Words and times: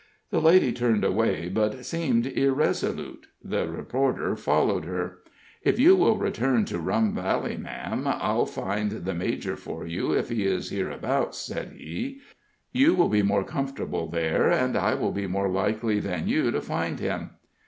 The 0.31 0.41
lady 0.41 0.71
turned 0.71 1.03
away, 1.05 1.47
but 1.47 1.85
seemed 1.85 2.25
irresolute. 2.25 3.27
The 3.43 3.67
reporter 3.69 4.35
followed 4.35 4.85
her. 4.85 5.19
"If 5.61 5.77
you 5.77 5.95
will 5.95 6.17
return 6.17 6.65
to 6.65 6.79
Rum 6.79 7.13
Yalley, 7.15 7.59
ma'am, 7.59 8.05
I'll 8.07 8.47
find 8.47 8.89
the 8.89 9.13
major 9.13 9.55
for 9.55 9.85
you, 9.85 10.11
if 10.11 10.29
he 10.29 10.43
is 10.47 10.71
hereabouts," 10.71 11.37
said 11.37 11.73
he. 11.77 12.19
"You 12.71 12.95
will 12.95 13.09
be 13.09 13.21
more 13.21 13.43
comfortable 13.43 14.07
there, 14.09 14.49
and 14.49 14.75
I 14.75 14.95
will 14.95 15.11
be 15.11 15.27
more 15.27 15.49
likely 15.49 15.99
than 15.99 16.27
you 16.27 16.49
to 16.49 16.61
find 16.61 16.99
him." 16.99 17.35